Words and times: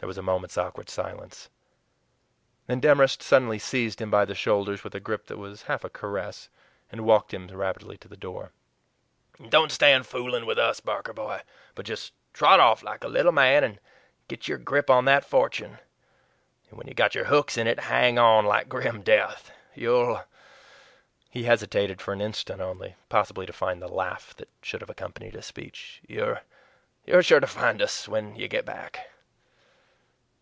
There 0.00 0.06
was 0.06 0.16
a 0.18 0.22
moment's 0.22 0.56
awkward 0.56 0.88
silence. 0.88 1.50
Then 2.68 2.78
Demorest 2.78 3.20
suddenly 3.20 3.58
seized 3.58 4.00
him 4.00 4.12
by 4.12 4.24
the 4.26 4.34
shoulders 4.36 4.84
with 4.84 4.94
a 4.94 5.00
grip 5.00 5.26
that 5.26 5.38
was 5.38 5.62
half 5.62 5.82
a 5.82 5.90
caress, 5.90 6.48
and 6.92 7.00
walked 7.04 7.34
him 7.34 7.48
rapidly 7.48 7.98
to 7.98 8.06
the 8.06 8.16
door. 8.16 8.52
"And 9.38 9.46
now 9.46 9.50
don't 9.50 9.72
stand 9.72 10.06
foolin' 10.06 10.46
with 10.46 10.56
us, 10.56 10.78
Barker 10.78 11.12
boy; 11.12 11.42
but 11.74 11.84
just 11.84 12.12
trot 12.32 12.60
off 12.60 12.84
like 12.84 13.02
a 13.02 13.08
little 13.08 13.32
man, 13.32 13.64
and 13.64 13.80
get 14.28 14.46
your 14.46 14.56
grip 14.56 14.88
on 14.88 15.04
that 15.06 15.24
fortune; 15.24 15.80
and 16.68 16.78
when 16.78 16.86
you've 16.86 16.94
got 16.94 17.16
your 17.16 17.24
hooks 17.24 17.58
in 17.58 17.66
it 17.66 17.80
hang 17.80 18.20
on 18.20 18.44
like 18.46 18.68
grim 18.68 19.02
death. 19.02 19.50
You'll" 19.74 20.22
he 21.28 21.42
hesitated 21.42 22.00
for 22.00 22.12
an 22.12 22.20
instant 22.20 22.60
only, 22.60 22.94
possibly 23.08 23.46
to 23.46 23.52
find 23.52 23.82
the 23.82 23.88
laugh 23.88 24.32
that 24.36 24.48
should 24.62 24.80
have 24.80 24.90
accompanied 24.90 25.34
his 25.34 25.46
speech 25.46 26.00
"you're 26.06 26.38
sure 27.20 27.40
to 27.40 27.46
find 27.48 27.80
US 27.82 28.04
here 28.06 28.12
when 28.12 28.36
you 28.36 28.46
get 28.46 28.64
back." 28.64 29.10